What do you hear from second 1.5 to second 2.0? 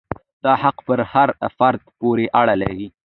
فرد